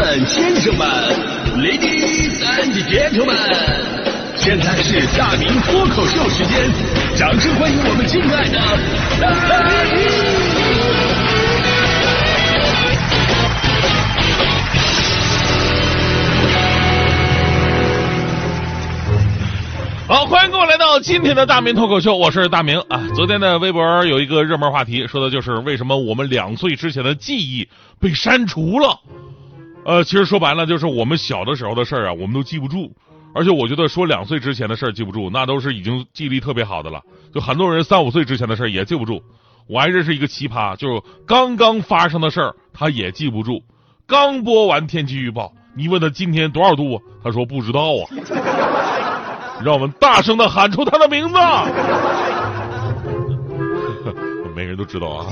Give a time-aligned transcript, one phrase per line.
[0.00, 0.88] 们、先生们
[1.58, 3.36] ，Ladies and gentlemen，
[4.34, 6.72] 现在是大明脱口秀时间，
[7.14, 8.58] 掌声欢迎我们敬爱的
[9.20, 9.28] 大
[9.92, 10.00] 明！
[20.08, 23.06] 好，欢迎各位来到今天的大明脱口秀，我是大明啊。
[23.14, 27.68] 昨天的微博有一个热门话题，说的就是为什么我们两岁之前的记忆
[28.00, 28.98] 被删除了。
[29.84, 32.92] 呃，其实说白了，就是我们小的时候的事儿啊，我们都记不住。
[33.32, 37.00] 而且我觉得说两岁之前的事儿记不住，那都是已经记忆力特别好的了。
[37.32, 39.22] 就很多人三五岁之前的事儿也记不住。
[39.68, 43.62] 我还认识一个奇葩，就是刚刚发生的事儿他也记不住。
[44.06, 48.02] 刚播完天气预报，你问他今天多少度，他说不知道啊。
[49.62, 51.34] 让我们大声的喊出他的名字。
[54.56, 55.26] 每个人都知道啊。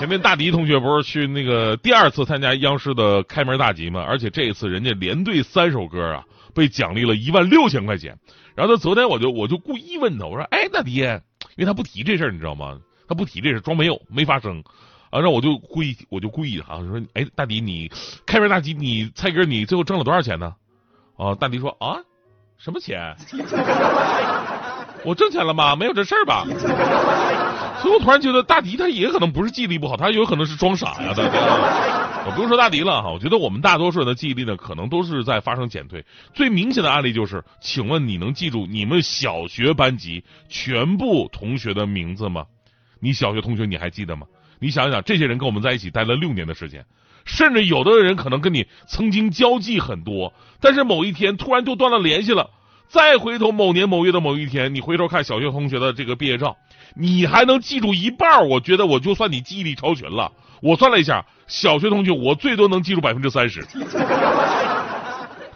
[0.00, 4.02] 前面大迪同学不是去那个第二次参加央视的开门大吉嘛？
[4.02, 8.16] 而且这一次人家连对三首歌啊，被奖励了一万六千块钱。
[8.54, 11.20] 然后他昨天我就我就故意问他，我说：“哎，大迪，因
[11.58, 12.78] 为他不提这事，你知道吗？
[13.06, 14.64] 他不提这事，装没有，没发生。
[15.10, 17.92] 啊，然后我就故意我就故意哈，说：哎，大迪，你
[18.24, 20.54] 开门大吉，你蔡哥，你最后挣了多少钱呢？
[21.18, 21.98] 啊，大迪说：啊。”
[22.56, 23.14] 什么钱？
[25.04, 25.74] 我挣钱了吗？
[25.76, 26.44] 没有这事儿吧？
[27.80, 31.14] 所以我突然觉得大迪他也可能不是记忆力不好，他有可能是装傻呀。
[31.16, 31.30] 大迪
[32.26, 36.04] 我不用说大迪了哈，我觉得我们大多数人的记忆力呢，可能都是在发生减退。
[36.34, 42.44] 最明显的案例就是，请问你能记住你们小学班级全部同学的名字吗？
[43.00, 44.26] 你小学同学你还记得吗？
[44.58, 46.84] 你想想，这些人跟我们在一起待了六年的时间。
[47.24, 52.50] 甚至有的人可能跟你曾经交际很多，但是某一天突然就断了联系了。
[52.90, 56.56] 再回头某年某月的某一天，你回头看小学同学的这个毕业照，
[56.96, 60.32] 你还能记住一半我觉得我就算你记忆力超群了。
[60.60, 63.64] 我算了一下，小学同学我最多能记住百分之三十，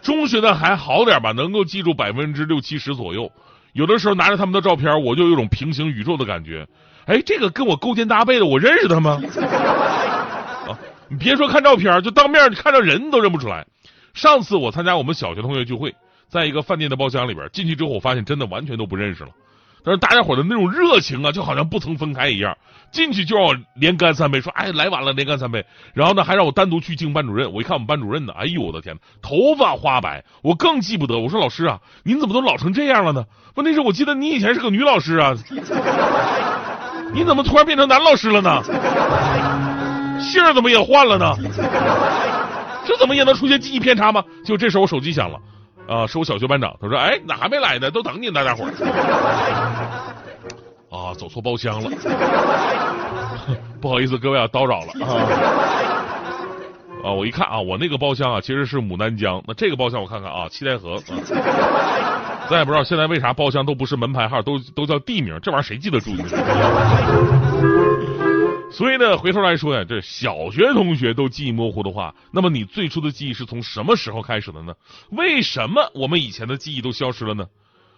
[0.01, 3.29] 中学的还好点吧，能够记住百分之六七十左右。
[3.73, 6.65] 有的时候拿着他们的照片，我就有种平行宇宙的感觉。
[7.07, 9.21] 哎，这个跟我勾肩搭背的，我认识他吗？
[10.71, 10.79] 啊
[11.09, 13.67] 你别说看照片，就当面看着人都认不出来。
[14.15, 15.93] 上次我参加我们小学同学聚会，
[16.29, 19.31] 在一个饭店的包厢里边，进去之后我发现真的完全都不认识了。
[19.85, 22.57] 但是大家伙的那种热情啊，就好像不曾分开一样。
[22.91, 25.65] 进去就要连干三杯，说哎来晚了连干三杯。
[25.93, 27.53] 然后呢还让我单独去敬班主任。
[27.53, 31.19] 我一看我们班主任呢，哎呦我的天，头发花白，我更记不得。
[31.19, 33.25] 我说老师啊，您怎么都老成这样了呢？
[33.57, 35.35] 问题是我记得你以前是个女老师啊，
[37.13, 38.63] 你怎么突然变成男老师了呢？
[40.21, 41.37] 姓怎么也换了呢？
[42.87, 44.25] 这怎么也能出现记忆偏差吗？
[44.45, 45.39] 就这时候我手机响了，
[45.87, 47.91] 啊，是我小学班长，他说：“哎，咋还没来呢？
[47.91, 48.73] 都等你呢，大家伙儿。
[50.91, 51.91] ”啊，走错包厢了，
[53.81, 55.09] 不好意思，各位啊，叨扰了啊。
[57.05, 60.97] 啊，我一看啊，我那个包厢啊，其实是牡丹江，那这个包厢我看看啊，七台河。
[62.49, 66.13] 咱也不知道现在为啥包厢都不是门牌号，都都叫地名，这玩意儿谁记得住？
[68.75, 74.75] 所以呢，回头来说呀，这小学同学都记忆模糊的话，那么你最初的记忆是从什么时候开始的呢？
[75.11, 77.47] 为什么我们以前的记忆都消失了呢？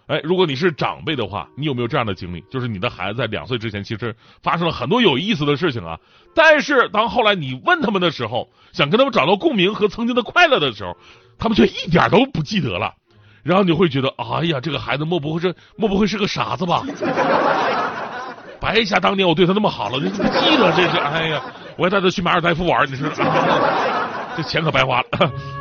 [0.07, 2.45] 哎，如果你是长辈的话，你有没有这样的经历？
[2.51, 5.99] 就是你的孩子在两岁之前，其实发生了很多有意思的事情啊。
[6.35, 10.95] 但是当后来你问他们的时候，想跟他们找到共鸣和曾经的快乐的时候，
[11.39, 12.95] 他们却一点都不记得了。
[13.43, 16.85] 然后你会觉得，哎呀，这个孩子莫不会是莫不会是个傻子吧？
[18.61, 20.97] 白瞎当年我对他那么好了，你不记得这是？
[20.99, 21.43] 哎呀，
[21.77, 23.09] 我还带他去马尔代夫玩，你说
[24.37, 25.07] 这钱可白花了。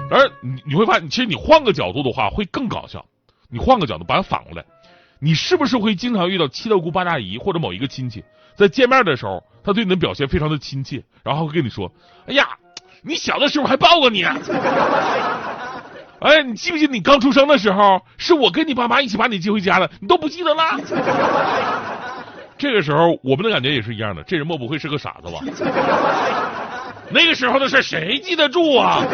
[0.09, 3.05] 而你你会发现，其实你换个角度的话会更搞笑。
[3.49, 4.65] 你换个角度把它反过来，
[5.19, 8.23] 你是不是会经常遇到七大姑八大姨或者某一个亲戚，
[8.55, 11.91] 在见面的时候，他对你的表现非常的亲切，然后会跟你说
[12.27, 12.47] ：“哎呀，
[13.03, 14.23] 你小的时候还抱过你。”
[16.19, 20.79] 哎，你记不记得你刚出生的时候，是我跟你爸妈一起把你接回家的，你都不记得了？
[22.57, 24.23] 这个时候，我们的感觉也是一样的。
[24.23, 25.39] 这人莫不会是个傻子吧？
[27.11, 29.05] 那个时候的事谁记得住啊？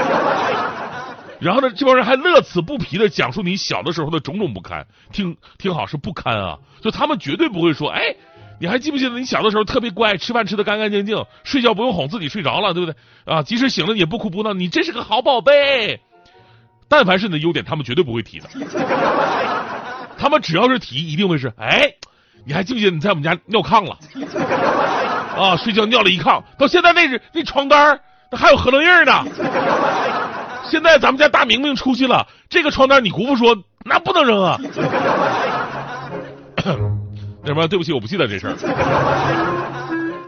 [1.39, 4.86] 然后呢，这帮人还乐此不疲的讲述你小的时候的种种不堪。
[5.12, 6.57] 听听好，是不堪啊！
[6.81, 8.15] 就他们绝对不会说，哎，
[8.60, 12.95] 你还记不记得你小的时候特别乖，吃饭吃的干干净净，睡觉不用哄自己睡着了，对不对？
[13.25, 16.00] 啊，即使醒了也不哭不闹，你真是个好宝贝。
[16.88, 18.48] 但凡是你的优点，他们绝对不会提的。
[20.18, 21.92] 他们只要是提，一定会是，哎。
[22.45, 23.97] 你还记不记得你在我们家尿炕了？
[25.38, 27.99] 啊，睡觉尿了一炕，到现在那是那床单
[28.31, 29.23] 那还有合楞印呢。
[30.69, 33.55] 现在咱们家大明明出去了，这个床单你姑父说
[33.85, 34.57] 那不能扔啊。
[37.43, 38.55] 那什么，对不起，我不记得这事儿。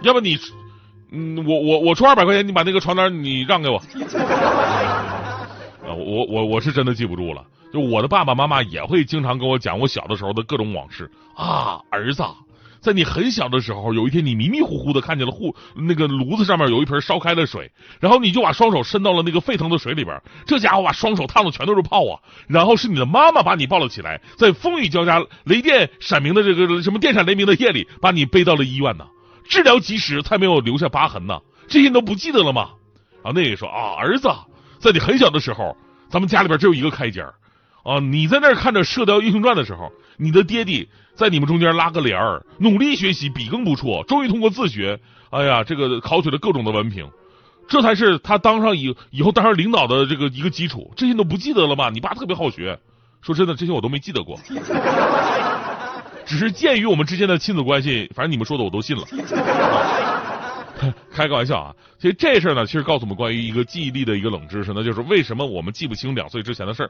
[0.02, 0.38] 要不你，
[1.12, 3.78] 嗯，我我我出二百块钱，你把那个床单你让给我。
[3.78, 3.84] 啊，
[5.94, 7.44] 我我我是真的记不住了。
[7.74, 12.24] 就我的爸爸妈妈也会经常跟我讲我小的时候的各种往事啊，儿子，
[12.80, 29.08] 在你很小的时候，有一天你迷迷糊糊的看见了户那个炉子上面有一盆烧开的水，然后你就把双手伸到了那个沸腾的水里边，这家伙把双手烫的全都是泡啊，然后是你的妈妈把你抱了起来，在风雨交加、雷电闪鸣的这个什么电闪雷鸣的夜里，把你背到了医院呢，
[29.50, 32.70] 治疗及时才没有留下疤痕呢，这些你都不记得了吗？
[33.24, 34.30] 然后那个说啊，儿子，
[34.78, 35.76] 在你很小的时候，
[36.12, 37.26] 咱们家里边只有一个开间
[37.84, 45.00] 啊，你在那儿看着《射雕英雄传》的时候，你的爹地在你们中间拉个帘儿，努力学习，笔耕不辍，终于通过自学，
[45.30, 47.10] 哎呀，这个考取了各种的文凭，
[47.68, 50.94] 这才是他当上以以后当上领导的这个一个基础。
[50.96, 51.90] 这些都不记得了吗？
[51.90, 52.80] 你爸特别好学，
[53.22, 54.40] 说真的，这些我都没记得过。
[56.26, 59.04] 只是鉴于我们之间的亲子关系，反正你们说的我都信了。
[61.12, 61.76] 开个玩笑啊！
[62.00, 66.90] 其实这事儿呢，其实告诉我们关于一个记忆力的一个冷知识，那就是为什么我们记不清两岁之前的事儿。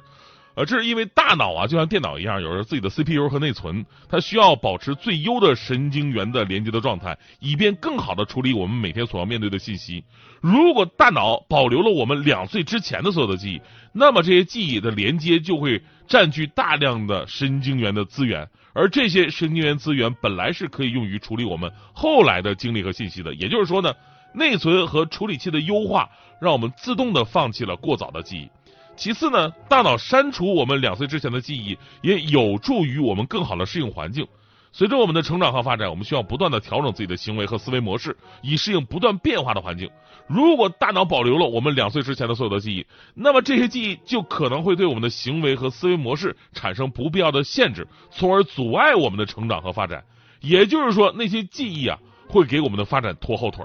[0.55, 10.03] 呃，这是因为大脑啊，就像电脑一样，有着自己的 CPU 和内存，它需要保持最优的神经元的连接的状态，以便更好的处理我们每天所要面对的信息。
[10.41, 13.61] 如果大脑保留了我们两岁之前的所有的记忆，
[13.93, 23.33] 那么这些记忆的连接就会占据大量的神经元的资源，而这些神经元资源本来是可以用于处理我们后来的经历和信息的。
[23.33, 23.91] 也就是说呢，
[24.35, 26.09] 内存和处理器的优化，
[26.39, 28.49] 让我们自动的放弃了过早的记忆。
[28.95, 34.27] 其次呢，大脑删除我们两岁之前的记忆，也有助于我们更好的适应环境。
[34.71, 39.89] 随着我们的成长和发展，我们需要不断的调整自己的行为和思维模式，以适应不断变化的环境。
[40.25, 50.03] 如果大脑保留了我们两岁之前的所有的记忆，那么这些记忆就可能会对我们的行为和思维模式产生不必要的限制，从而阻碍我们的成长和发展。
[50.39, 51.97] 也就是说，那些记忆啊，
[52.27, 53.63] 会给我们的发展拖后腿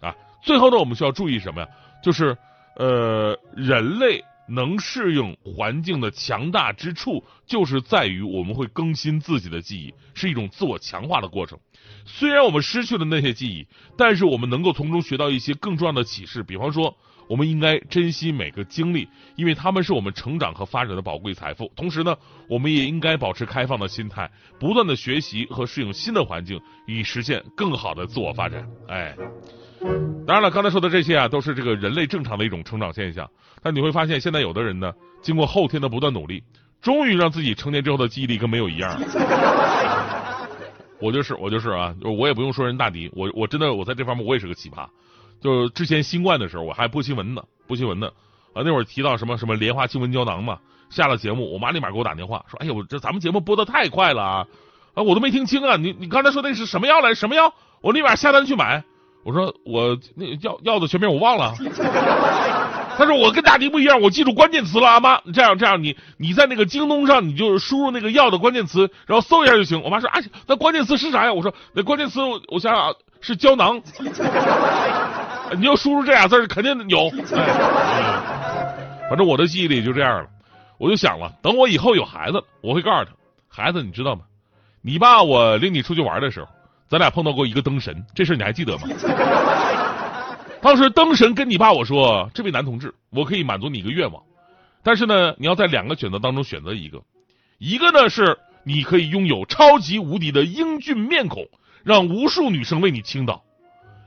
[0.00, 0.14] 啊。
[0.42, 1.68] 最后呢，我们需要注意什么呀？
[2.02, 2.36] 就是
[2.76, 4.22] 呃，人类。
[4.50, 11.58] 能适应环境的强大之处，就是在于我们会更新自己的记忆，是一种自我强化的过程。
[12.04, 13.66] 虽然我们失去了那些记忆，
[13.96, 16.42] 但是我们能够从中学到一些更重要的启示。
[16.42, 16.96] 比方说，
[17.28, 21.70] 我们应该珍惜每个经历，因为他们是我们成长和发展的宝贵财富。
[21.76, 22.16] 同时呢，
[22.48, 28.68] 我们也应该保持开放的心态，不断的学习和适应新的环境，以实现更好的自我发展。
[28.88, 29.16] 哎。
[30.26, 33.28] 当然了，刚才说的这些啊，都是这个人类正常的一种成长现象。
[33.62, 34.92] 但你会发现，现在有的人呢，
[35.22, 36.42] 经过后天的不断努力，
[36.80, 38.96] 终于让自己成年之后的记忆力跟没有一样。
[41.00, 44.86] 我就是，我就是啊，我也不用说人大迪，我我真的我在这方面我也是个奇葩。
[45.40, 48.08] 就之前新冠的时候，我还播新闻呢，播新闻呢
[48.52, 50.58] 啊，那会儿提到什么什么莲花清瘟胶囊嘛，
[50.90, 54.46] 下了节目，我妈立马给我打电话说：“哎呀，我这咱们节目播的太快了啊，
[54.92, 57.14] 啊，我都没听清啊，你你刚才说那是什么药来？
[57.14, 57.54] 什么药？
[57.80, 58.84] 我立马下单去买。”
[59.22, 61.52] 我说我那药药的全名我忘了，
[62.96, 69.82] 他说我跟大迪不一样，我记住关键词了，阿妈，这样这样，你你在那个京东上，你就输入那个药的关键词，然后搜一下就行。
[69.82, 71.32] 我妈说啊，那关键词是啥呀？
[71.32, 73.82] 我说那关键词我我想想是胶囊，
[75.58, 77.10] 你要输入这俩字肯定有。
[79.10, 80.28] 反正我的记忆力就这样了，
[80.78, 83.10] 我就想了，等我以后有孩子，我会告诉他，
[83.48, 84.22] 孩子你知道吗？
[84.82, 86.48] 你爸我领你出去玩的时候。
[86.90, 88.88] 咱俩碰到过一个灯神，这事你还记得吗？
[90.60, 94.20] 当时灯神跟你爸我说：“这位男同志，我可以满足你一个愿望，
[94.82, 97.00] 但是呢，你要在两个选择当中选择一个，
[97.58, 101.46] 一个呢是你可以拥有超级无敌的英俊面孔，
[101.84, 103.36] 让无数女生为你倾倒；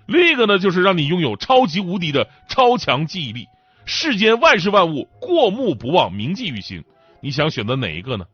[0.05, 3.47] 另一个呢就是让你拥有超级无敌的超强记忆力，
[3.85, 6.83] 世间万事万物过目不忘，铭记于心。
[7.21, 8.25] 你想选择哪一个呢？”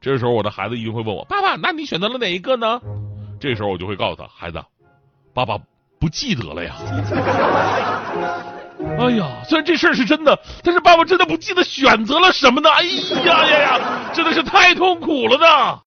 [0.00, 2.80] 这时候我的孩子一定会问我：“爸爸，那你选择了哪一个呢？”
[3.40, 4.62] 这时候我就会告诉他，孩子，
[5.32, 5.56] 爸爸
[6.00, 6.74] 不记得了呀。
[8.98, 12.70] 哎呀，虽然这事儿是真的，但是爸爸真的不记得选择了什么呢？
[12.70, 12.82] 哎
[13.24, 13.80] 呀呀呀，
[14.12, 15.76] 真的是太痛苦了呢。